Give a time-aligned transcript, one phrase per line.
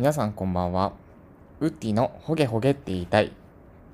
[0.00, 0.94] 皆さんこんばんは。
[1.60, 3.32] ウッディのホゲホゲって言いたい。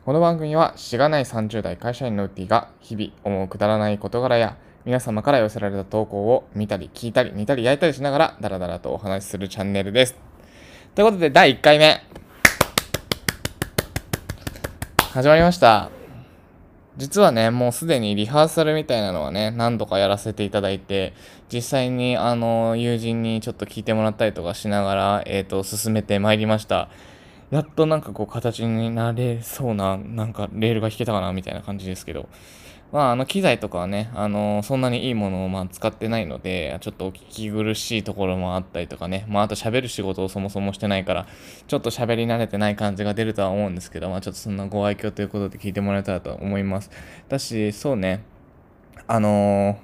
[0.04, 10.14] この番組はしがない30代会社員のウッディが日々思うくだらない事柄や皆様から寄せられた投稿を見たり聞いたり煮たり焼いたりしながらダラダラとお話しするチャンネルです。
[10.95, 12.00] ということで第1回目。
[15.12, 15.91] 始まりました。
[16.96, 21.12] 実はね、もうすでにリハーサルみたいなのはね、何度かやらせていただいて、
[21.53, 26.89] 実際にあの、友人にちょっと聞いてもらったりとかしながら、えっ、と、進めてまいりました。
[27.50, 32.28] やっとなんかこう形になれそうな、なんかレールが引けたかなみたいな感じですけど、
[32.92, 41.27] まああの機材とかはね、あのそんなにいいものをまあ使ってないので、ちょっとお聞き苦しいところもあったりとかね、まああと喋る仕事をそもそもしてないから、
[41.69, 46.91] ちょっと喋り慣れてない感じが出るとは思うんですけど、まあちょっとそんなご愛嬌ということで聞いてもらえたらと思います。
[47.28, 48.25] だし、そうね、
[49.06, 49.78] あの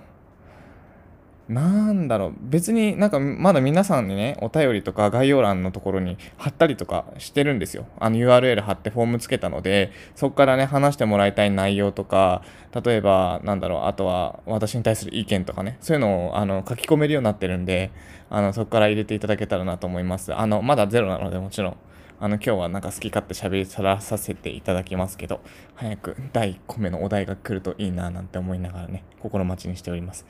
[1.52, 2.34] なんだろう。
[2.40, 7.86] 別になんかまだ皆さんにねお便りとか概要欄のところに貼ったりとかしてるんですよ。
[7.98, 12.42] あの URL 貼ってフォームつけたのでそこからね話してもらいたい内容とか
[12.82, 17.90] 例えばなんだろうあとは私に対する意見とかねそういうのをあの書き込めるようになってるんで
[18.30, 20.34] あのそこから入れていただけたらなと思います。
[20.34, 21.76] あのまだゼロなのでもちろん。
[22.18, 25.40] あの今日はなんか好き勝手喋りさらさせていただきますけど
[25.74, 30.24] 早く第1個目のお題が来るといいななんて思いながらね心待ちにしております。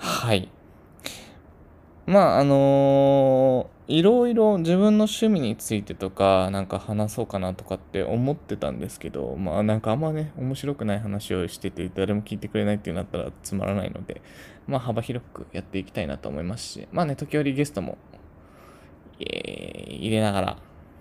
[0.00, 0.48] はい。
[2.06, 14.22] まああのーいろいろ自分の趣味についてとかなんか話そうかなとかって思ってたんですけどまあなんかあんまね面白くない話をしてて誰も聞いてくれないってなったらつまらないので
[14.68, 17.98] まあ幅広くやっていきたいなと思いますしまあね時折ゲストも、
[19.18, 20.56] えー入れながら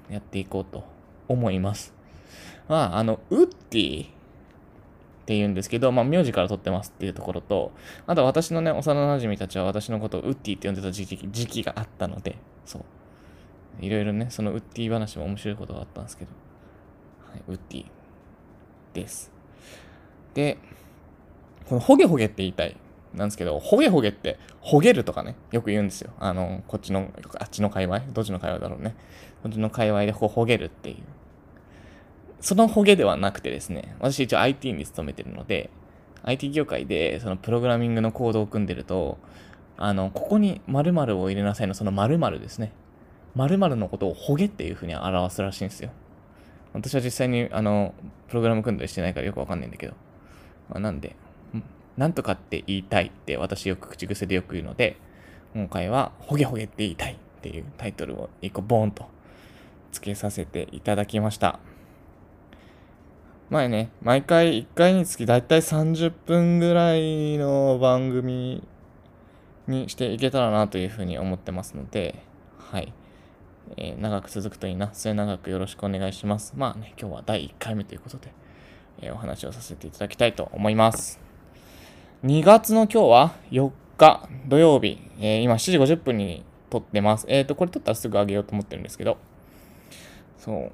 [0.10, 0.84] やっていこうと
[1.28, 1.94] 思います。
[2.68, 4.08] まああのウッディ
[5.30, 7.72] って言うんですけど、まあ、名字から取ってますっていうところと、
[8.08, 12.84] あと私のね、幼馴染たちは私のことをウッディって呼んでた時期時期があったので、そう。
[13.80, 16.32] いろいろね、そのウッディ話も面白いことがあったんですけど、
[17.32, 17.86] はい、ウッディ
[18.96, 19.32] です。
[20.34, 20.58] で、
[21.68, 22.76] このホゲホゲって言いたい。
[23.14, 26.12] なんですけど、ホゲホゲって、ほげるとかね、よく言うんですよ。
[26.20, 28.00] あの、こっちの、あっちの界隈？
[28.00, 28.96] どっちの界隈だろうね。
[29.44, 30.98] こっちの界隈でこうほげるっていう。
[32.42, 35.70] そのホゲではなくてですね、私一応 IT に勤めてるので、
[36.24, 39.18] IT 業界でそのプログラミングのコードを組んでると、
[39.78, 42.74] あの、ここに〇〇を入れなさいのその〇〇ですね。
[43.36, 45.92] 〇〇のことをホゲっていうふうに表すらしいんですよ。
[46.74, 47.94] 私は実際にあの、
[48.28, 49.94] プログラム組んだりしてないからよくわかんないんだけど。
[50.70, 51.16] まあ、なんで、
[51.98, 54.98] なんとかって言いたいって私よく口癖でよく言うので、
[55.54, 59.08] 今回はホゲホゲって言いたいっていうタイトルを一個ボーンと
[59.92, 61.60] つけさせていただきました。
[63.50, 68.62] 前ね、毎回1回につきだいたい30分ぐらいの番組
[69.66, 72.22] にしていけたらなというふうに思ってますので、
[72.60, 72.94] はい。
[73.78, 74.92] えー長く続くといいな。
[74.94, 76.54] 末長くよろしくお願いします。
[76.56, 78.32] まあね、今日は第1回目ということで、
[79.02, 81.20] えーお話をさせていただきたいと思います。
[82.24, 87.26] 2月の今日は4日土曜日、えー今7時50分に撮ってます。
[87.28, 89.18] えっ、と、これ撮ったらすぐ上げようと思ってるんですけど、
[90.38, 90.72] そう。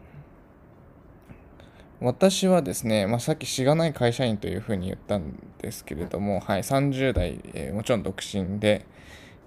[2.01, 8.85] 私はですね、まあ、さっきしがない会社員というふうに言ったんですけれども、はい、30代、えーもちろん独身で、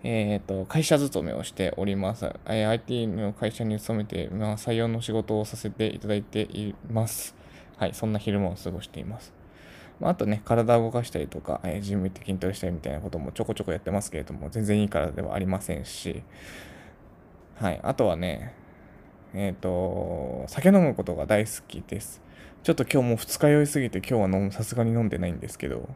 [0.03, 2.25] えー、と会社勤めをしております。
[2.47, 7.35] えー IT の会社に勤めて、まあ、採用の仕事をさせていただいています。
[7.77, 9.35] はい、そんな昼間を過ごしています。
[10.01, 16.23] まあ、あとね、体を動かしたりとか、えージム行って筋トレしたりみたいなこともちょこちょこやってますけれども、全然いいからではありませんし、
[17.57, 18.55] はい、あとはね、
[19.35, 22.27] えっ、と、酒飲むことが大好きです。
[22.63, 25.89] ちょっと今日もう二日酔いすぎて今日はさすがに飲んでないんですけど、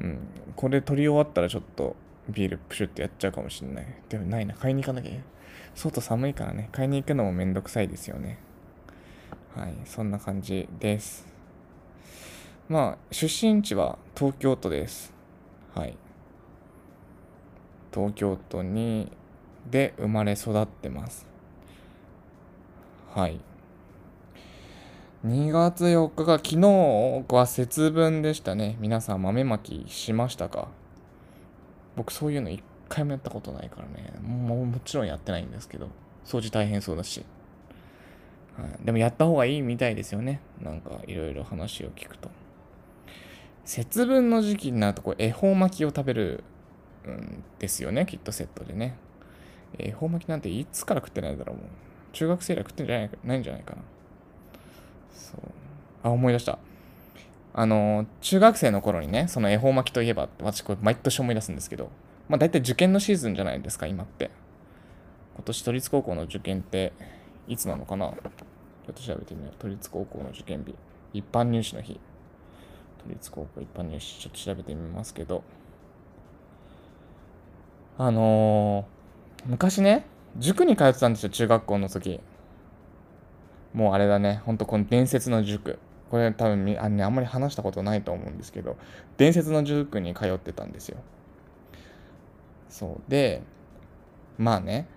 [0.00, 0.18] うん、
[0.54, 1.96] これ取り終わったらちょっと
[2.28, 3.86] ビールプシュってやっちゃうかもしれない。
[4.08, 5.12] でもないな、買いに行かなきゃ。
[5.74, 8.38] 外寒いからね、買いに行くのもめんどくさいですよね。
[9.56, 11.26] はい、そんな感じです。
[12.68, 15.12] まあ、出身地は東京都です。
[15.74, 15.96] はい。
[17.92, 19.10] 東京都に、
[19.70, 21.26] で生まれ育ってます。
[23.14, 23.40] はい。
[25.26, 28.76] 2月4日が昨日は節分でしたね。
[28.78, 30.68] 皆さん豆まきしましたか？
[31.96, 34.12] 僕そういうの一回もやったことないからね。
[34.22, 35.88] もうもちろんやってないんですけど、
[36.24, 37.24] 掃除大変そうだし。
[38.56, 40.40] はい、でもやった方がいいみたいですよね。
[40.62, 42.30] なんかいろいろ話を聞くと。
[43.64, 46.44] 節分の時期になるとこう恵方巻きを食べる
[47.08, 48.06] んですよね。
[48.06, 48.96] きっとセットでね。
[49.80, 51.66] 恵方巻きなんていつから食ってないだろうもう。
[52.12, 53.82] 中学生以来食ってんじゃないないんじゃないかな。
[55.12, 55.40] そう。
[56.02, 56.58] あ、思い出した。
[57.54, 61.90] あの、中学生の頃にね、その恵方巻きといえば、私これ毎年思い出すんですけど、
[62.28, 64.30] まあ大体受験のシーズンじゃないですか、今って。
[65.34, 66.92] 今年都立高校の受験って
[67.46, 68.06] いつなのかな？
[68.08, 69.54] ちょっと調べてみよう。
[69.58, 70.74] 都立高校の受験日。
[71.12, 71.98] 一般入試の日。
[73.04, 75.42] 都立高校一般入試、ちょっと調べてみますけど。
[77.96, 80.04] あのー、昔ね、
[80.36, 82.20] 塾に通ってたんですよ、中学校の時。
[83.78, 85.78] もうあれだね、ほんとこの伝説の塾。
[86.10, 88.76] これ多分あ,、ね、あんまり話したことないと思うんですけど、
[89.18, 90.98] 伝説の塾に通ってたんですよ。
[92.68, 93.00] そう。
[93.08, 93.40] で、
[94.36, 94.88] まあね、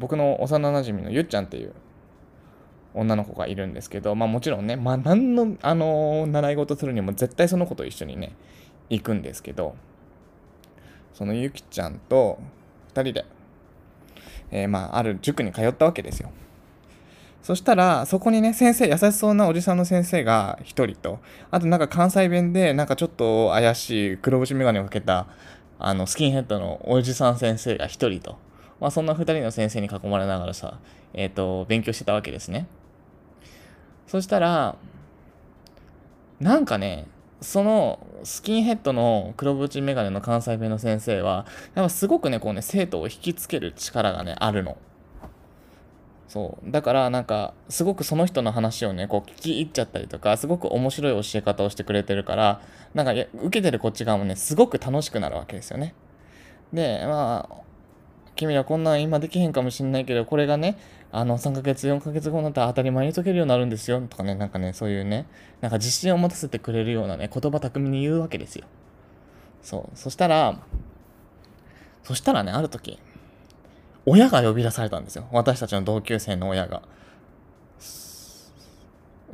[0.00, 1.74] 僕の幼なじみのゆっちゃんっていう
[2.92, 8.34] 女の子がいるんですけど、まあもちろんね、まあ何の、あのー、習い事するにも絶対その子と一緒にね、
[8.90, 9.76] 行くんですけど、
[11.14, 12.40] そのゆきちゃんと
[12.94, 13.24] 2人で、
[14.50, 16.32] えー、まあある塾に通ったわけですよ。
[17.42, 21.18] そしたら、そこにね、先生、優しそうなおじさんの先生が1人と、
[21.50, 25.26] あとなんか関西弁で、なんかちょっと怪しい黒縁眼鏡をかけた、
[25.80, 28.38] あの、スキンヘッドのおじさん先生が1人と、
[28.80, 30.78] まあそんな2人の先生に囲まれながらさ、
[31.14, 32.68] えっ、ー、と、勉強してたわけですね。
[34.06, 34.76] そしたら、
[36.38, 37.08] なんかね、
[37.40, 44.76] そのスキンヘッドの黒縁メガネの関西弁の先生は、やっぱすごくね、こうね、生徒を引きつける力がね、あるの。
[46.32, 46.70] そう。
[46.70, 52.62] だからなんか、すごくその人の話をね、こう聞き入っちゃったりとか、すごく面白い教え方をしてくれてるから、
[52.94, 55.94] なんか受けてるこっち側もね、すごく楽しくなるわけですよね。
[56.72, 57.56] で、まあ、
[58.34, 60.78] 君らこんなん今できへんかもしんないけど、これがね、
[61.10, 65.26] あの、3ヶ月、4ヶ月後になったら当たり前に解けるようになるんですよ、とかね、なんかね、そういうね、
[65.60, 68.64] なんか自信を持たせてくれるようなね、言葉巧みに言うわけですよ。
[69.60, 69.98] そう。
[69.98, 70.58] そしたら、
[72.04, 72.98] そしたらね、ある時、
[74.06, 75.26] 親が呼び出されたんですよ。
[75.32, 76.82] 私たちの同級生の親が。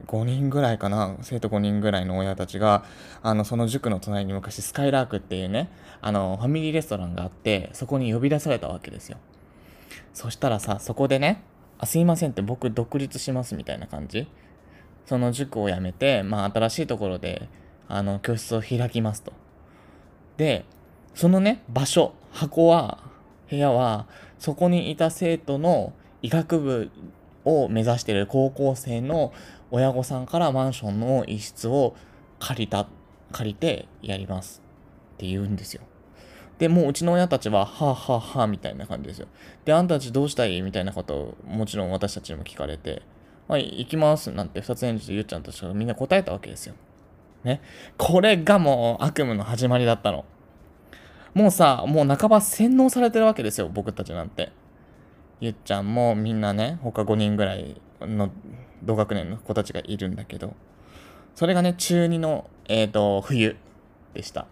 [0.07, 2.85] 5人ぐらいかな、生徒5人ぐらいの親たちが、
[3.23, 5.69] あの、その塾の隣に昔スカイラークっていうね、
[6.01, 9.19] あの、ファミリーレストランがあって、そこに呼び出されたわけですよ。
[10.15, 11.43] そしたらさ、そこでね、
[11.79, 14.29] あ、すいませんって僕独立しますみたいな感じ。
[15.07, 17.49] その塾を辞めて、まあ新しいところで、
[17.89, 19.33] あの、教室を開きますと。
[20.37, 20.65] で、
[21.15, 22.99] そのね、場所、箱は、
[23.51, 24.07] 部屋は、
[24.39, 25.93] そこにいた生徒の
[26.23, 26.91] 医学部
[27.45, 29.33] を目指している高校生の
[29.71, 31.95] 親御さんからマンションの一室を
[32.39, 32.87] 借りた、
[33.33, 34.63] 借りてやります
[35.15, 35.83] って言うんですよ。
[36.59, 39.29] で、もううちの親たちは、はあはあはあみたいな感じですよ。
[39.65, 43.03] で、あんたたちどうしたいみたいなことをもちろん私たちにも聞かれて、
[43.47, 46.75] はい、行きますなんて二つ返事でゆっちゃんたちがみんな答えたわけですよ。
[47.45, 47.61] ね。
[47.97, 50.25] これがもう悪夢の始まりだったの。
[51.35, 54.53] もうさ、もう半ば洗脳されてるわけですよ、僕たちなんて。
[55.41, 58.31] ゆっちゃんもみんなね、他5人ぐらいの
[58.83, 60.55] 同学年の子たちがいるんだけど、
[61.35, 63.57] それがね、中2の、えっ、ー、と、冬
[64.15, 64.47] でした。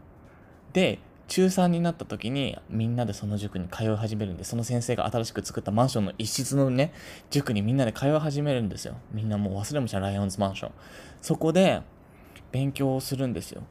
[0.73, 6.93] で、中3になった時にみんなでその塾に通い始めるんで、その先生が新しく作ったマンションの一室のね、
[7.31, 8.94] 塾にみんなで通い始めるんですよ。
[9.12, 10.73] みんなもう忘れもしないライオンズマンション。
[11.20, 11.82] そこで
[12.52, 13.62] 勉強をするんですよ。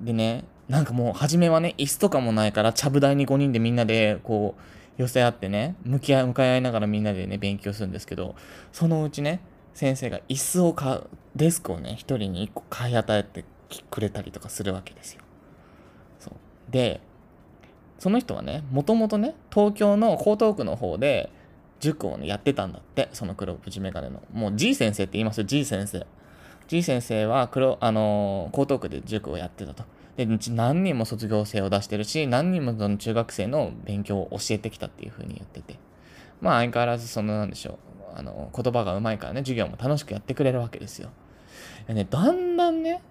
[0.00, 4.62] でね、なんかもう初めはね、椅子とかもないから、ちゃぶ台に5人でみんなでこう、
[4.96, 8.34] 寄せ合ってね、向き合い、向かい合いながらみんなでね、勉強するんですけど、
[8.72, 9.40] そのうちね、
[9.74, 11.04] 先生が椅子を買う、
[11.34, 13.44] デスクをね、一人に一個買い与えて
[13.90, 15.22] くれたりとかするわけですよ。
[16.18, 16.34] そう。
[16.70, 17.00] で、
[17.98, 21.30] その人はね、もともとね、東京の江東区の方で、
[21.80, 24.22] 塾をね、やってたんだって、その黒縁メガネの。
[24.32, 26.06] もう G 先生って言いますよ、G 先生。
[26.72, 29.84] G 先生は黒、あのー、江東区で塾をやってたと。
[30.16, 35.78] で、何人も卒業生を出してるし、何人もその中学生の勉強を教えてきたっていうふうに言ってて。
[36.40, 37.76] まあ相変わらずそのなんでしょう。
[38.18, 41.10] あの、言葉がうまいからね、授業も楽しくやってくれるわけですよ。
[41.88, 43.02] ね、だんだんね、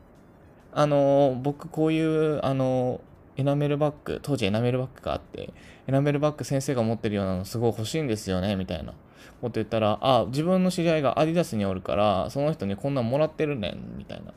[0.73, 2.99] あの、僕こういう、あの、
[3.37, 5.53] エナメルバッグ、当時エナメルバッグがあって、
[5.87, 8.95] エナメルバッグ先生が持ってるようなのすごい欲しいんですよね、みたいな
[9.41, 14.33] こと言ったら、あ、自分の知り合いがアディダスにおるから、その人にこんなんもらってるねん、みたいな。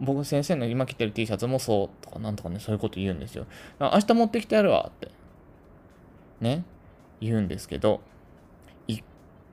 [0.00, 3.46] 僕先生の今着てる T シャツもそうとかなんとかね、そういうこと言うんですよ。
[3.80, 5.10] 明日持ってきてやるわって、
[6.40, 6.64] ね、
[7.20, 8.00] 言うんですけど、
[8.86, 9.04] 一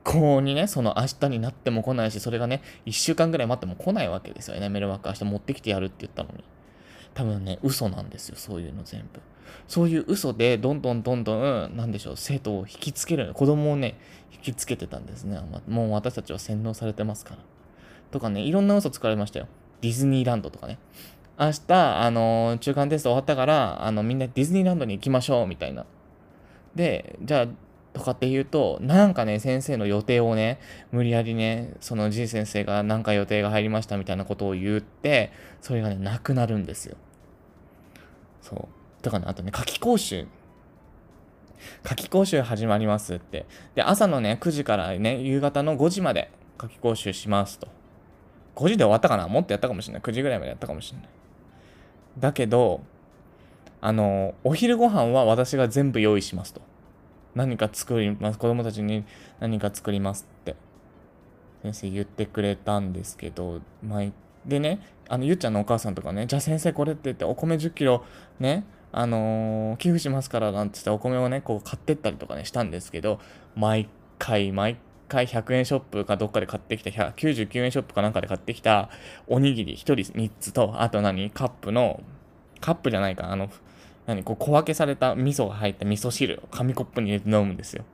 [0.04, 4.56] 向にね、その明日になっても来ないし、それがね、一週間ぐらい待っても来ないわけですよ。
[4.56, 6.44] エナメルワーク明日持ってきてやるって言ったのに。
[7.14, 9.20] 多分ね、嘘なんですよ、そういうの全部。
[9.68, 11.34] そういう嘘で、どんどんどんど
[11.68, 13.98] ん、なんでしょう、生徒を引きつける、子供をね、
[14.32, 15.38] 引きつけてたんですね。
[15.68, 17.38] もう私たちは洗脳されてますから。
[18.10, 19.46] とかね、いろんな嘘つかれましたよ。
[19.80, 20.78] ディズニーランドとかね。
[21.38, 25.86] 明日、あのー、中間テスト終わったから、あの、みんなディズニーランドに行きましょう、みたいな。
[26.74, 27.46] で、じゃあ、
[27.92, 30.60] とかって言うと、なんかね、先生の予定をね、
[30.92, 36.96] 無理やりね、その G 先生がなんか予定が入りましたみたいなことを言って、それがね、なくなるんですよ。
[38.40, 38.81] そう。
[39.02, 40.26] だかね、あとね、夏期講習。
[41.82, 43.46] 夏期講習始まりますって。
[43.74, 47.68] で、朝のね、9時からね、夕方の5時まで夏期講習しますと。
[48.54, 49.28] 5時で終わったかな？
[49.28, 50.02] もっとやったかもしれない。
[50.02, 51.08] 9時ぐらいまでやったかもしれない。
[52.18, 52.82] だけど、
[53.80, 56.60] あの、お昼ご飯は私が全部用意しますと。
[57.34, 58.38] 何か作ります。
[58.38, 59.04] 子供たちに
[59.40, 60.54] 何か作りますって。
[61.62, 64.02] 先生言ってくれたんですけど、まあ、
[64.44, 68.04] でね、あの、ゆっちゃんのお母さんとかね、じゃあ先生これって言って、お米10キロ
[68.40, 73.18] ね、あのー、寄付しますからなんて言ってお米をね、こう買ってったりとかね、したんですけど、
[73.56, 74.76] 毎回毎
[75.08, 78.90] 回100円ショップかどっかで買ってきた、99円ショップかなんかで買ってきた
[79.26, 82.02] おにぎり1人3つと、あと何カップの、
[82.60, 83.50] カップじゃないか、あの、
[84.06, 87.84] 何こう小分けされた味噌が入った味噌汁を紙コップに入れて飲むんですよ。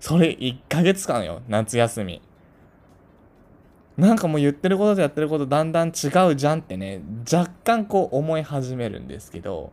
[0.00, 2.20] それ1ヶ月間よ、夏休み。
[3.96, 9.72] なんかもう言ってることとやってることだんだん違うじゃんってね、若干こう思い始めるんですけど、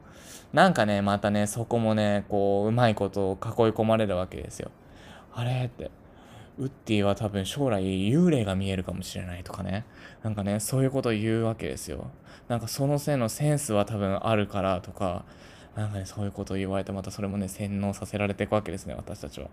[0.51, 3.39] なんかね、またね、そこもね、こう、うまいことを囲い
[3.71, 4.71] 込まれるわけですよ。
[5.33, 5.65] あれ？
[5.65, 5.91] って、
[6.57, 9.85] ウッディは多分将来幽霊が見えるかもしれないとかね。
[10.23, 12.09] なんかね、そういうこと言うわけですよ。
[12.47, 15.23] なんかそのせいのセンスは多分あるからとか、
[15.75, 19.49] なんかね、そういうことを言われて、またそれもね、洗脳させられていくわけですね、私たちは。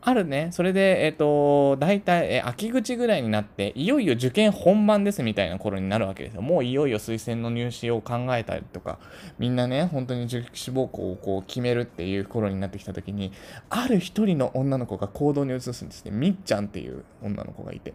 [0.00, 6.42] あるね、それで、えっ、ー、と、大体、えー、秋口ぐらいになって、いよいよ受験本番ですみたいな頃になるわけですよ。
[6.42, 8.98] もういよいよ推薦の入試を考えたりとか、
[9.38, 13.32] みんなね、本当に受験志望校をこう決めるっていう頃になってきた時に、
[13.70, 16.12] ある一人の女の子が行動に移すんですね。
[16.12, 17.94] みっちゃんっていう女の子がいて。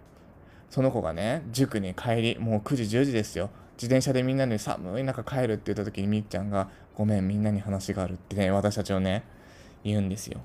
[0.70, 3.50] その子がね、塾に帰り、もう9時、10時ですよ。
[3.78, 9.24] 自転車でみんなで寒い中帰るって言った時にみっちゃんが、ごめん、みんなに話があるってね、私たちをね、
[9.84, 10.42] 言うんですよ。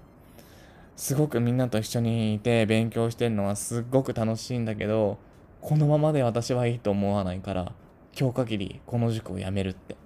[0.98, 5.18] すごくみんなと一緒にいて勉強してるのはすっごく楽しいんだけど
[5.60, 7.72] このままで私はいいと思わないから
[8.18, 9.96] 今日限りこの塾を辞めるって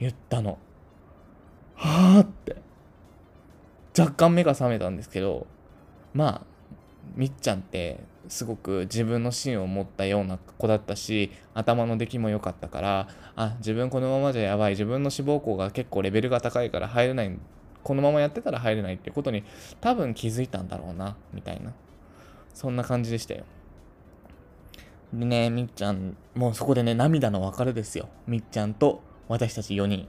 [0.00, 0.58] 言ったの。
[1.76, 2.56] はあって。
[3.96, 5.46] 若干目が覚めたんですけど
[6.12, 6.42] まあ
[7.14, 14.72] みっちゃんってすごく自分の芯を持ったような子だったし頭の出来も良かったからあ自分このままじゃやばい。
[14.72, 17.38] 自分の志望校が結構レベルが高いから入れない
[17.82, 19.44] このままやってたら入れないってことに
[19.80, 21.72] 多分気づいたんだろうな、みたいな。
[22.54, 23.44] そんな感じでしたよ。
[25.12, 28.08] でね、みっちゃん、もうそこでね、涙の別れですよ。
[28.26, 30.08] みっちゃんと私たち4人。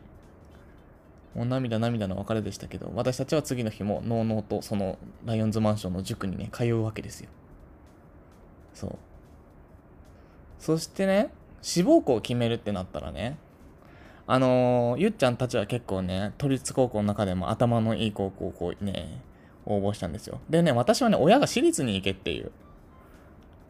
[1.36, 7.30] もう涙涙の別れでしたけど、私たちは次の日も、のうのうとそのライオンズマンションの塾にね、通うわけですよ。
[8.74, 8.98] そう。
[10.60, 13.38] そしてね、志望校を決めるってなったらね、
[14.26, 19.22] あのー、ゆっちゃんたちは結構ね、都立高校の中でも頭のいい高校をね、
[19.66, 20.40] 応募したんですよ。
[20.50, 22.52] でね、私はね、親が私立に行けっていう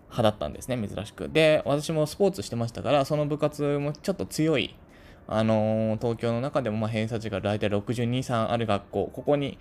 [0.04, 1.30] 派だったんですね、珍しく。
[1.30, 4.76] で、私もスポーツしてましたから、その部活もちょっと強い、
[5.28, 9.58] あのー、東京の中でもまあ偏差値が大体62、3ある学校、ここに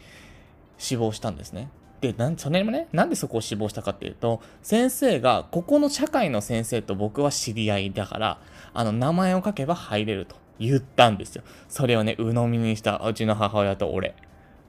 [0.77, 1.71] 志望したんですね。
[2.03, 8.41] で、なんそれもね、なんでそこを志望したかっていうと、先生が、ここの社会の先生と僕は知り合いだから、
[8.75, 10.42] あの、名前を書けば入れると。
[10.59, 11.43] 言ったんですよ。
[11.69, 14.15] それをね、鵜呑みにしたうちの母親と俺。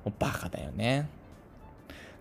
[0.05, 1.07] もうバカだよね。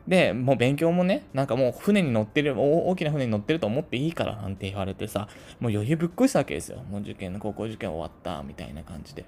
[0.06, 5.28] で、もう勉強もね、なんかもう船に乗ってる、大きな船に乗ってると思っていいからなんて言われてさ、
[5.60, 6.82] もう余裕ぶっこいしたわけですよ。
[6.90, 9.24] もう受験の、高校受験終わった、みたいな感じで。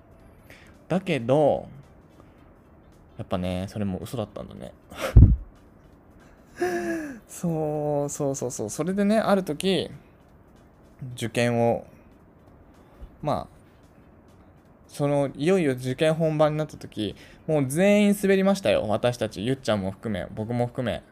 [0.89, 1.69] だけど、
[3.19, 4.73] やっぱね、それも嘘だったんだね。
[7.29, 8.71] そうそうそうそう。
[8.71, 9.91] それでね、ある時、
[11.15, 11.85] 受験を、
[13.23, 13.54] まあ、
[14.95, 17.17] そのいよいよ受験本番になった時
[17.49, 18.87] もう全員滑りましたよ。
[18.87, 21.03] 私たちゆっちゃんも含め僕も含め。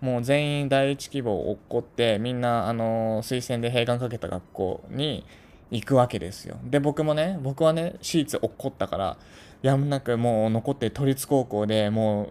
[0.00, 5.26] もう全員第一希望を落っこってみんなあの推薦で閉館かけた学校に
[5.72, 6.58] 行くわけですよ。
[6.64, 9.18] で僕もね僕はね私立落っこったから
[9.62, 12.28] やむなくもう残って都立高校でも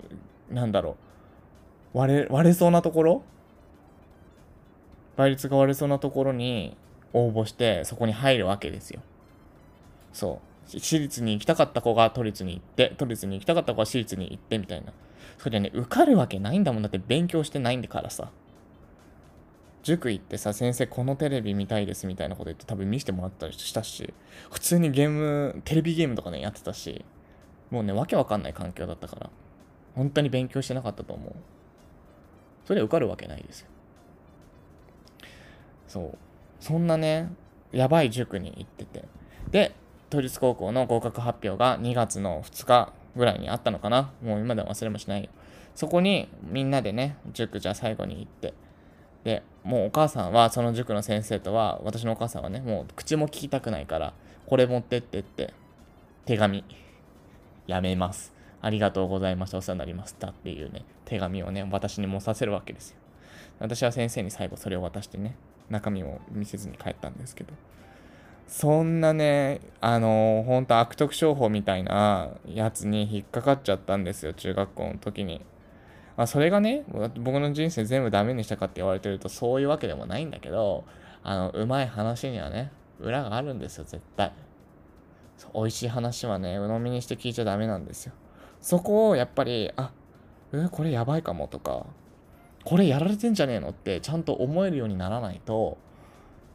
[0.49, 0.95] うなんだろ
[1.93, 3.23] う割れ割れそうなところ
[5.17, 6.77] 倍率が割れそうなところに
[7.11, 9.01] 応募してそこに入るわけですよ。
[10.13, 10.79] そう。
[10.79, 14.93] 私立に行きたかった子が都立に行って、都立に行きたかった子が私立に行ってみたいな。
[15.37, 18.29] それでね、受かるわけないんだもんだって勉強してないんだからさ。
[19.81, 24.13] 塾行ってさ、先生このテレビ見たいですみたいなこと言って多分見せてもらったりしたし、
[24.51, 27.05] 普通にゲーム、テレビゲームとかね、やってたし、
[27.71, 29.29] もうね、わけわかんない環境だったから、
[29.95, 31.33] 本当に勉強してなかったと思う。
[32.65, 33.67] それで受かるわけないですよ。
[35.87, 36.17] そう。
[36.59, 37.31] そんなね、
[37.71, 39.05] やばい塾に行ってて。
[39.51, 39.75] で、
[40.09, 45.29] 都立高校の合格発表が2月の2日ぐらいにあったのかなもう今でも忘れもしないよ。
[45.75, 48.53] そこにみんなでね、塾じゃあ最後に行って、
[49.23, 54.13] で、もうお母さんはその塾の先生とは、私のお母さんはね、もう口も聞きたくないから、
[54.47, 55.53] これ持ってってって、
[56.25, 56.63] 手紙、
[57.67, 58.33] やめます。
[58.61, 62.97] ありがとうございました、お世話になりましたっていうね、手紙をね、私に持たせるわけですよ。
[63.59, 65.35] 私は先生に最後それを渡してね、
[65.69, 67.53] 中身を見せずに帰ったんですけど。
[68.49, 75.45] そんなね、あのー、ほんと悪徳商法みたいなやつに引っかかっちゃったんですよ、中学校の時に。
[76.17, 76.83] まあ、それがね、
[77.19, 80.83] 僕の人生全部ダメにしたかって言われてるとそういうわけでもないんだけど、
[81.21, 84.31] あの、うまい話にはね、裏があるんですよ、絶対。
[85.53, 88.13] 美味しい話はね、鵜呑みにして聞いちゃダメなんですよ。
[88.61, 89.91] そこをやっぱり、あ、
[90.53, 91.85] え、これやばいかもとか、
[92.65, 95.77] これやられてんじゃねえのってちゃんと思えるようにならないと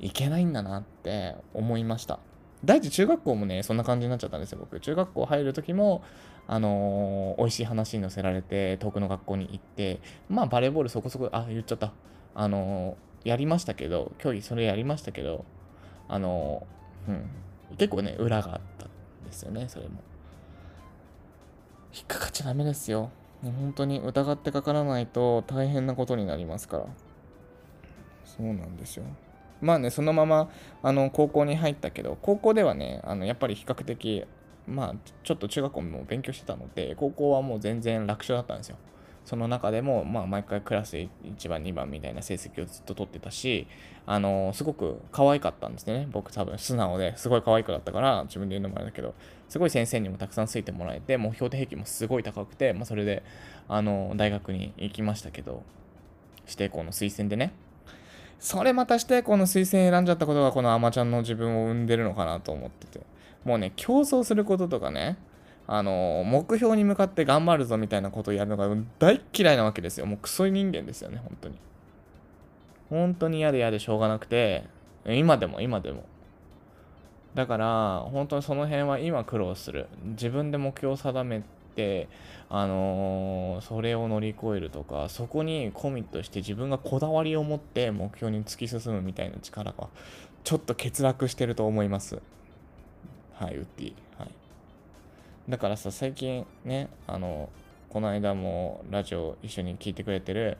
[0.05, 2.19] いけないんだなって思いました。
[2.63, 4.79] 第一中学校もね、そんな感じになっちゃったんですよ、僕。
[4.79, 6.03] 中学校入る時も、
[6.47, 11.95] あのー、美味しい話に乗せられて、遠くの学校に行って、まあ、バレーボールそこそこ、あ、言っちゃった。
[12.35, 15.47] あのー、やりましたけど、競技それやりましたけど、
[16.07, 18.91] あのー、うん、結構ね、裏があったん
[19.25, 20.03] ですよね、それも。
[21.95, 23.11] 引っかかっちゃダメですよ。
[23.43, 26.87] 本当に疑ってかからないと大変なことになりますから。
[28.25, 29.05] そうなんですよ。
[29.64, 30.50] まあね、そのまま
[30.83, 34.25] あの高校に入ったけど、高校ではね、あのやっぱり比較的、
[34.66, 34.94] まあ、
[35.25, 38.76] ちょっと中学校も勉強してたので、高校はもう全然楽勝だったんですよ。
[39.25, 43.66] その中でも、まあ、毎回クラス1番、2番みたいな成績をずっと取ってたし、
[44.06, 46.06] あのすごく可愛かったんですね。
[46.12, 49.14] 僕多分素直ですごい可愛くだったから、自分で言うのもあれだけど、
[49.49, 53.23] すごい先生にもたくさんついてもらえて、目標定もすごい高くて、まあ、それで、
[53.66, 55.62] あの大学に行きましたけど、
[56.44, 57.54] 指定校の推薦でね。
[58.45, 63.01] それまたしてこの推薦選んじゃったことがこのアマちゃんの自分を生んでるのかなと思ってて。
[63.43, 65.17] もうね、競争することとかね、
[65.67, 70.05] あの、目標に向かって頑張るぞみたいなことをやるのが大嫌いなわけですよ。
[70.05, 71.59] もうクソ人間ですよね、本当に。
[72.91, 74.65] 本当に嫌で嫌でしょうがなくて、
[75.07, 76.05] 今でも今でも。
[77.35, 79.88] だから、本当にその辺は今苦労する。
[80.05, 81.47] 自分で目標を定めて、
[82.49, 89.89] あのー、それを乗り越えるとか、そこにコミットして自分がこだわりを持って目標に突き進むみたいな力が、
[90.45, 92.21] ちょっと欠落してると思います。
[93.35, 93.93] はい、ウッディ。
[94.19, 94.31] はい。
[95.49, 97.49] だからさ、最近ね、あの、
[97.89, 100.59] この間もラジオ一緒に聞いてくれてる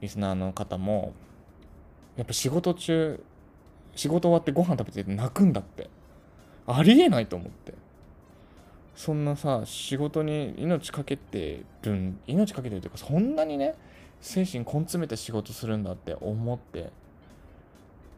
[0.00, 1.12] リスナーの方も、
[2.16, 3.22] やっぱ仕事中、
[3.94, 5.88] 仕事終わってご飯食べてて泣くんだって。
[6.66, 7.74] ありえないと思って。
[9.00, 13.74] そんなさ仕事に命かけてるん命かけてるというかそんなにね
[14.20, 16.90] 精神根詰めて仕事するんだって思って。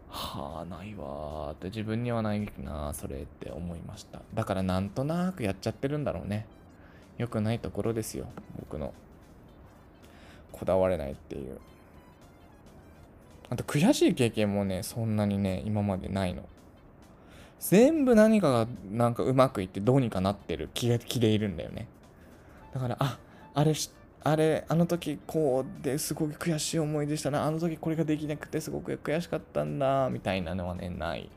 [0.09, 4.23] はあないわーって自分にはないなそれって思いました。
[4.35, 6.47] だからなんとなくやっちゃってるんだろうね。
[7.17, 8.27] 良くないところですよ
[8.59, 8.93] 僕の。
[10.51, 11.61] こだわれないっていう。
[13.51, 16.43] あと悔しい経験もねそんなにね今までないの。
[17.63, 21.87] 全部何かがなんかうまくいってどうにかなってる気が気でいるんだよね。
[22.75, 23.19] だからあ
[23.55, 23.73] あれ
[24.25, 27.45] あれあの時こうですごく悔しい思いでしたな。
[27.45, 30.11] あの時これができなくてすごく悔しかったんだ。
[30.11, 31.31] みたいなのはねない。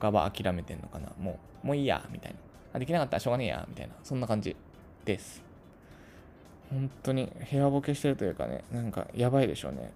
[0.00, 1.10] 半ば諦めてんのかな。
[1.20, 2.02] もうもういいや。
[2.10, 2.38] みたいな。
[2.72, 3.66] あできなかったらしょうがねえや。
[3.68, 3.94] みたいな。
[4.02, 4.56] そんな感じ
[5.04, 5.42] です。
[6.70, 9.92] 本当に部屋ボケしてるというかねなんかやばいでしょうね。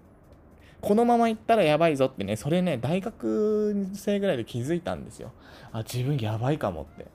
[0.83, 5.31] このまま行ったらやばいぞってね、それね、大学生ぐらいで気づいたんですよ。
[5.71, 7.07] あ、自分やばいかもって。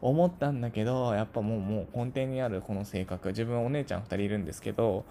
[0.00, 5.04] 思ったんだけど、やっぱもう、もう根底にあるこの性格、自分お姉ちゃん2人いるんですけど、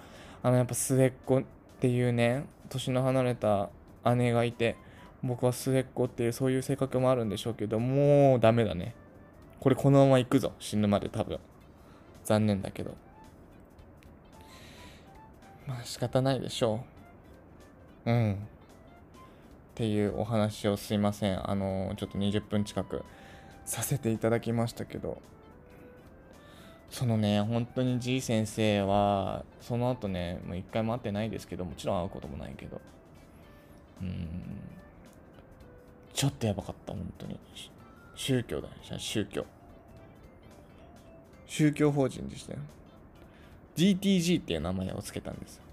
[0.43, 1.43] あの、やっぱ末っ子っ
[1.79, 3.69] ていうね、年の離れた
[4.13, 4.75] 姉がいて、
[5.23, 8.93] 僕は末っ子っていうそういう性格もあるんでしょうけど、もうダメだね。
[9.61, 10.51] これこのまま行くぞ。
[10.59, 11.39] 死ぬまで多分。
[12.25, 12.93] 残念だけど。
[15.65, 17.00] まあ仕方ないでしょう。
[18.05, 18.33] うん。
[18.33, 18.37] っ
[19.75, 21.49] ていうお話をすいません。
[21.49, 23.03] あの、ちょっと20分近く
[23.65, 25.21] させていただきましたけど、
[26.89, 32.81] そのね、本当に G 先生は、その後ね、もう一回も会ってないですけど、もちろん会うこともないけど、
[34.01, 34.27] うん、
[36.13, 37.39] ちょっとやばかった、本当に。
[38.15, 39.45] 宗教だね、宗教。
[41.47, 42.59] 宗教法人でしたよ。
[43.75, 45.63] GTG っていう名前を付けたんですよ。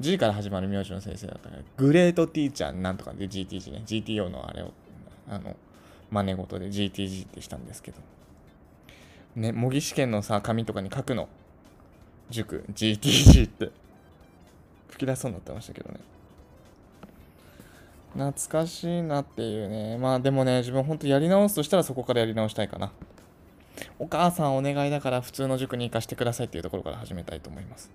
[0.00, 4.72] G から始まる名字の先生だったから、グレートティーチャーなんとかで GTG ね、GTO のあれを、
[5.28, 5.56] あの、
[6.10, 7.98] 真似事で GTG ってしたんですけど。
[9.36, 11.28] ね、模擬試験のさ、紙とかに書くの。
[12.30, 13.70] 塾、GTG って。
[14.88, 16.00] 吹き出そうになってましたけどね。
[18.12, 19.98] 懐かしいなっていうね。
[19.98, 22.92] まあでもね、自分本当やり直すとしたらそこからやり直したいかな。
[23.98, 27.90] お母さんお願いだから普通の塾に行かせてくださいっていうところから始めたいと思います。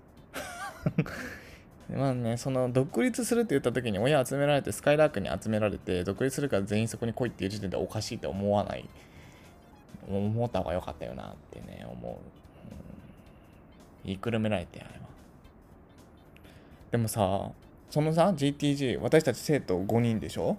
[1.96, 8.88] まあね、その独立するって言った時に親集められてスカイラークに集められて独立するから全員そこに来いっていう時点でおかしいって思わない。
[10.08, 12.18] 思った方が良かったよなってね思う、うん、
[14.04, 15.00] 言いくるめられてあれは。
[16.90, 17.50] でもさ
[17.90, 20.56] そのさ GTG 私たち生徒5人でしょ？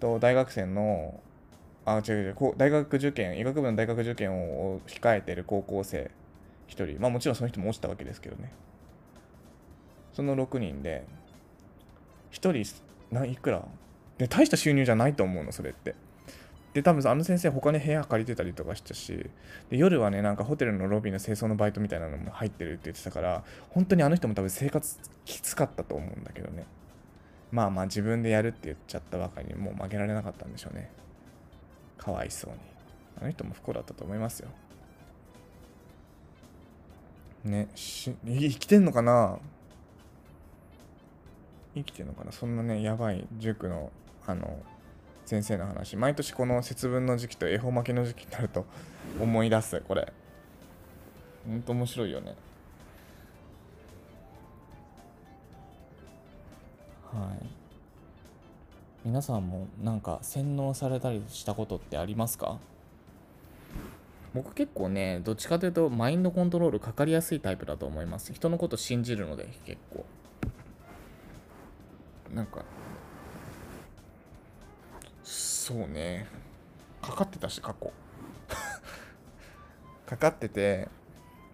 [0.00, 1.20] と大学生の
[1.84, 6.10] あ違う違うこう大学受験医学部の大学受験を控えてる高校生
[6.68, 7.00] 1人。
[7.00, 8.52] まあもちろんその人も落ちたわけですけどね。
[10.16, 11.04] その6人で
[12.32, 12.82] 1人
[13.14, 13.62] ないくら？
[14.16, 15.94] で大した収入じゃないと思うのそれって。
[16.72, 19.30] で多分あの先生他に部屋借りてたりとかしたし
[19.70, 26.64] で夜はねなんかホテルのロビーの清掃のバイトみたいなのも入ってるって言ってたから本当にあの人も多分生活きつかったと思うんだけどね。
[27.52, 30.90] まあまあ自分でやるって言っちゃったばかりにもう負けられなかったんでしょうね。
[31.98, 32.56] かわいそうに。
[33.20, 34.48] あの人も不幸だったと思いますよ。
[37.44, 39.38] ねし生きてんのかな？
[41.76, 42.32] 生きてんのかな？
[42.32, 43.92] そんなねやばい塾の
[44.26, 44.58] あの
[45.24, 45.96] 先生の話。
[45.96, 48.64] 毎年この節分の時期と恵方巻きの時期になると
[49.20, 50.12] 思い出すこれ。
[51.46, 52.34] ほんと面白いよね。
[57.12, 57.46] はい。
[59.04, 62.58] 皆さんもなんか洗脳されたりしたことってありますか？
[64.34, 68.32] 僕結構ねどっちかというとマインドコントロールかかりやすいタイプだと思います。
[68.32, 70.04] 人のこと信じるので結構。
[72.34, 72.64] なんか
[75.66, 76.28] そうね。
[77.02, 77.92] かかってたし過去。
[80.06, 80.88] かかってて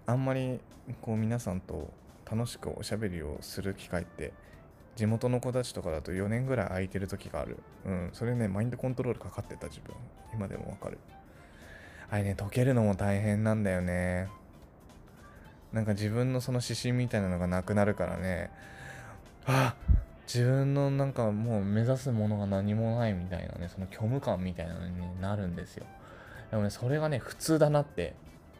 [0.04, 0.60] あんまり
[1.00, 1.90] こう皆さんと
[2.30, 4.34] 楽しくおしゃべりをする機会って
[4.96, 7.56] 地元の子たちとかだと4年ぐらい空いてる時がある。
[7.86, 8.10] うん。
[8.12, 9.96] それねマインドコントロールかかってた自分。
[10.34, 10.98] 今でもわかる。
[12.10, 14.28] あれね解けるのも大変なんだよね。
[15.72, 18.50] なんか自分のその指針みたいなのがなくなるからね。
[19.46, 19.74] あ
[20.26, 25.86] 自分のなんかもう目指すものが何もないみたいなねその虚無感みたいなのになるんですよ。
[26.50, 28.14] でもねそれがね普通だなって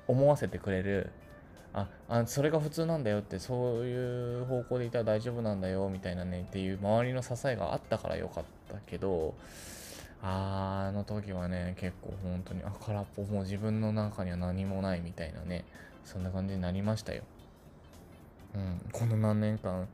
[0.09, 1.11] 思わせてくれる。
[1.75, 9.35] ああそれが普通なんだよってそういう方向でいたら大丈夫なんだよみたいなねっていう周りの支えがあったからよかったけど
[10.23, 15.65] あの時はね結構本当にあ空っぽもう自分の中には何もないみたいなね
[16.05, 17.23] そんな感じになりましたよ。
[18.55, 19.89] うんこの何年間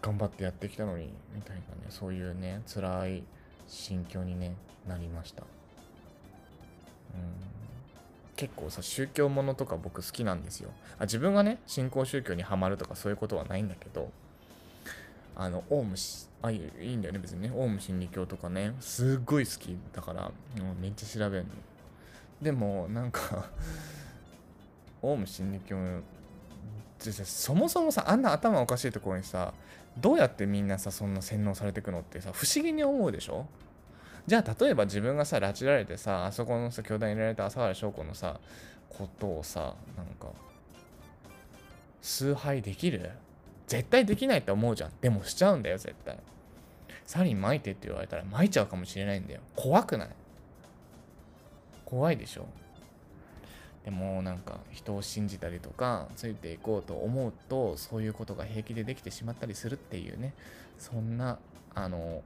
[0.00, 3.22] 頑張ってやってきたのにみたいなねそういうね辛い
[3.66, 4.54] 心境にね
[4.86, 5.42] なりました。
[5.42, 5.44] う
[7.16, 7.54] ん。
[8.36, 10.70] 結構さ宗教ものとか僕好きなんですよ。
[10.98, 14.10] あ自分がね信仰宗教にはまるとかそういうことはないんだけど
[15.36, 15.96] あのオウム
[16.42, 17.52] あいいんだよね別にね。
[17.54, 19.76] オウム真理教とかねすっごい好き。
[19.92, 20.30] だから
[20.80, 21.50] めっちゃ調べるの。
[22.42, 23.50] でもなんか
[25.00, 25.76] オウム真理教
[27.12, 29.52] そもそもさあんな頭おかしいところにさ
[29.98, 33.46] どうやってみんなさそんな洗脳されていくのってさ不思議に思うでしょ？
[34.26, 38.40] じゃあ例えば自分がさ拉致られてさあそこのさ教団に入れられた朝原翔子のさ
[38.88, 40.28] ことをさなんか
[42.00, 43.10] 崇拝できる？
[43.66, 44.90] 絶対できないって思うじゃん。
[45.00, 46.18] でもしちゃうんだよ絶対。
[47.06, 49.40] サリン巻いてって言われたら巻いちゃうかもしれないんだよ。
[49.56, 50.08] 怖くない？
[51.84, 52.46] 怖いでしょ？
[53.84, 60.32] でもなんか人を信じたりとかついていこうと思うとそういうことが平気でできてしまったりするっていうね。
[60.78, 61.38] そんな
[61.74, 62.22] あの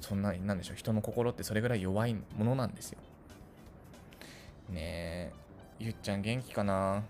[0.00, 2.98] そんななんでしょう人の心ってそれぐらい弱いものなんですよ。
[4.70, 5.32] ねえ
[5.78, 7.02] ゆっちゃん元気かな？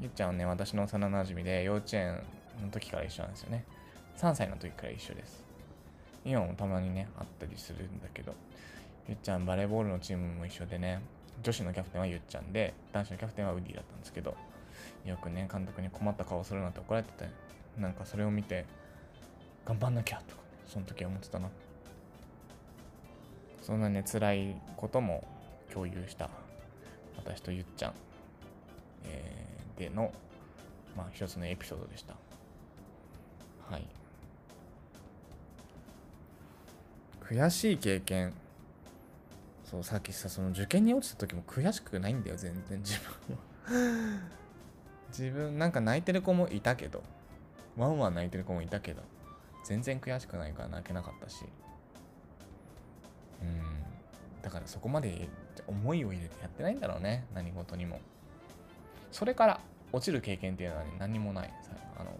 [0.00, 2.22] ゆっちゃんはね私の幼なじみで幼稚園
[2.62, 3.64] の時から一緒なんですよね。
[4.16, 5.44] 3歳の時から一緒です。
[6.24, 8.34] 今もたまにね会ったりするんだけど。
[9.08, 11.00] ゆっちゃんバレーボールのチームも一緒でね
[11.42, 14.36] 女子のキャプテンはゆっちゃんで男子のキャプテンはウディだったんですけど
[15.04, 17.28] よくね監督に困った顔するなんて怒られてて
[17.78, 18.64] なんかそれを見て
[19.64, 21.48] 頑張んなきゃとか、ね、その時は思ってたな。
[23.62, 25.26] そんなね辛いことも
[25.72, 26.30] 共有した
[27.16, 27.94] 私とゆっちゃん、
[29.04, 30.12] えー、での
[30.96, 32.14] まあ一つのエピソードでした。
[33.68, 33.86] はい。
[37.28, 38.32] 悔しい経験。
[39.70, 44.20] そうさっきさその受験に落ちた時も悔しくないんだよ全然自分は。
[45.10, 47.02] 自分なんか泣いてる子もいたけど。
[47.76, 49.02] ワンワン泣いてる子もいたけど。
[49.64, 51.44] 全然悔しくないから泣けなかったし。
[53.42, 53.62] うん。
[54.40, 55.28] だからそこまで
[55.66, 57.26] 思いを入れてやってないんだろうね。
[57.34, 58.00] 何事にも。
[59.10, 59.60] それから
[59.92, 61.52] 落ちる経験っていうのは、ね、何もない。
[61.98, 62.16] あの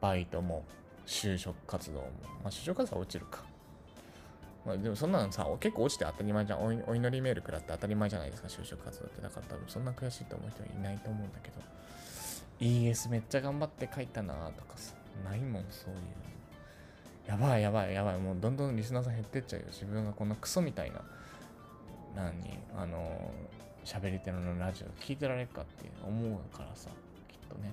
[0.00, 0.64] バイトも
[1.06, 2.06] 就職活動も。
[2.42, 3.49] まあ就職活動は落ちるか。
[4.66, 6.60] まあ、でもそんなのさ、結構落ちて当たり前じゃん。
[6.60, 9.22] おお祈りメール食らって当たり前じゃないですか、就職活動って。
[9.22, 11.54] だから多分そんな悔しいと思う人はいないと思うんだけど、
[12.60, 14.94] ES めっちゃ頑張って書いたなとかさ、
[15.24, 16.00] ないもん、そういう。
[17.26, 19.66] やばいやばいやばい、もうどんどんリスナーさん減ってっちゃうよ。
[19.68, 21.00] 自分がこんなクソみたいな、
[22.14, 23.30] 何あの、
[23.84, 26.90] 喋り手のラジオ聞いてられるかって思うからさ
[27.28, 27.72] きっとね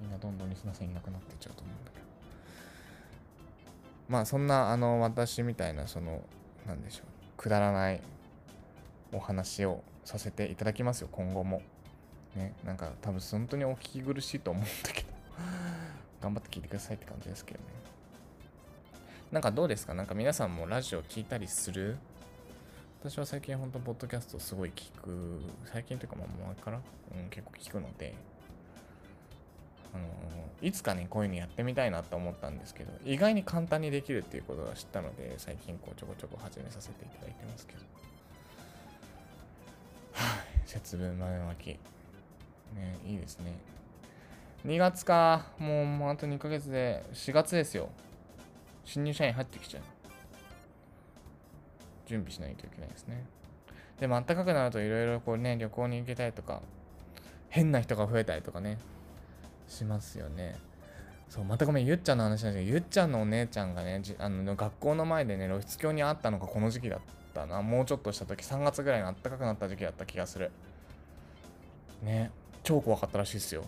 [0.00, 1.90] みんなどんどんリスナーさんいなくなってっちゃうと思うんだ
[4.08, 6.22] まあそんなあの私みたいなその
[6.66, 8.00] なんでしょうくだらない
[9.12, 11.62] お話をさせていただきますよ今後も。
[12.36, 15.08] ねなんか多分本当にお聞き苦しいと思うんだけど
[16.20, 17.66] 頑張って聞いてくださいって感じですけどね。
[19.32, 19.94] なんかどうですか？
[19.94, 21.96] なんか皆さんもラジオ聞いたりする？
[23.02, 25.40] 私は最近本当ポッドキャストすごい聞く。
[25.66, 26.80] 最近というかまあ前から、
[27.16, 28.14] うん、結構聞くので。
[29.94, 30.04] あの
[30.62, 37.78] いつかねこういうのやってみたいなと思ったんですけど意外に簡単にできるっていうことを知ったので最近こうちょこちょこ始めさせていただいてますけど。
[40.12, 40.54] はい。
[40.66, 41.66] 節分豆まき。
[41.66, 41.78] ね
[43.06, 43.52] いいですね。
[44.66, 45.46] 2月か。
[45.58, 47.90] もうもうあと2ヶ月で4月ですよ。
[48.84, 49.82] 新入社員入ってきちゃう。
[52.06, 53.24] 準備しないといけないですね。
[54.00, 56.60] でも暖かくなるといろいろこうね旅行に行けたりとか
[57.48, 58.78] 変な人が増えたりとかね。
[59.68, 60.56] しますよね。
[61.28, 67.00] そう、またごめん、ゆっちゃんの話なんですけど、ゆっちゃんのお姉ちゃんがね、あの学校の前でね、露出狂に会ったのがこの時期だっ
[67.32, 67.62] たな。
[67.62, 70.50] もうちょっとした時、3月ぐらいの暖かくなった時期だった気がする。
[72.02, 72.30] ね、
[72.62, 73.64] 超怖かったらしいっすよ。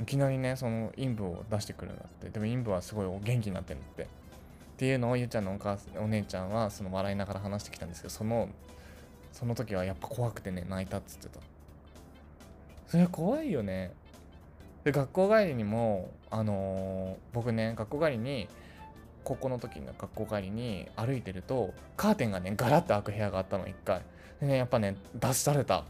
[0.00, 2.30] いきなりね、その陰部を出してくるんだって。
[2.30, 4.04] でも陰部はすごい元気になってるって。
[4.04, 4.06] っ
[4.78, 8.48] ていうのをゆっちゃんのお母お姉ちゃんはその笑いながら話してきたんですけど、その、
[9.30, 11.40] その時はやっぱ怖くてね、泣いたっつってた。
[12.90, 13.92] それ怖いよね。
[14.82, 18.48] で、学校帰りにも、あのー、僕ね、学校帰りに、
[19.22, 24.02] 高校の時の学校帰りに歩いてると、カーテンがね、ガラッと開く部屋があったの、一回。
[24.40, 25.84] でね、やっぱね、出された。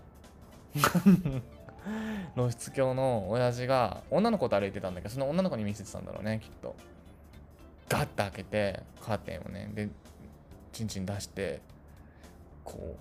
[2.36, 6.76] 露出狂の親父が、女の子と歩いてたんだけど、その女の子に見せてたんだろうね、きっと。
[7.88, 9.88] ガッと開けて、カーテンをね、で、
[10.72, 11.62] チンチン出して、
[12.62, 12.98] こ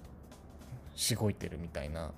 [0.96, 2.12] う、しごいてるみたいな。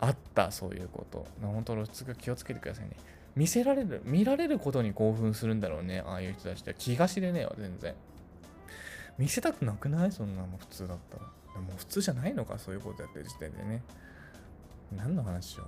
[0.00, 1.26] あったそういうこと。
[1.42, 2.96] 本当露出が気をつけてくださいね。
[3.36, 6.74] 見せられる見られることに興奮するんだろうねああいう人たちって。
[6.76, 7.94] 気が知れねえわ全然。
[9.18, 10.12] 見せたくなくない？
[10.12, 11.22] そんなの普通だったら。
[11.54, 13.82] でも普通じゃないのかそういうことやってる時点でね。
[14.96, 15.66] 何の話しよう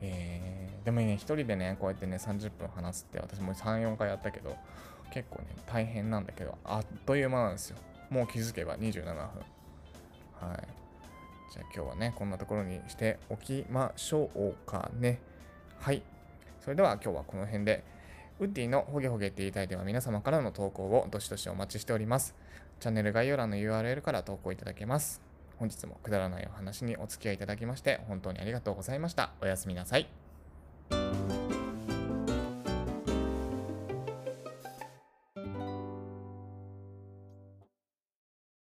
[0.00, 4.56] えー、でもね、一人でね、こうやってね、30分話すって、私も3、4回やったけど、
[5.12, 7.78] 結構ね、大変なんだけど、あっという間なんですよ。
[8.08, 9.42] もう気づけば27分。
[10.40, 10.58] はい。
[11.52, 15.20] じゃあ今日はね、こんなところにしておきましょうかね。
[15.78, 16.02] はい。
[16.60, 17.84] それでは今日はこの辺で、
[18.40, 22.34] ウッディのホゲホゲって言いたいでは皆様からの投稿をどしどしお待ちしております。
[22.80, 25.20] チャンネル概要欄の URL から投稿いただけます。
[25.58, 29.32] 本日もくだらないお話にお付き合いいただきまして本当にありがとうございました。
[29.40, 30.27] おやすみなさい。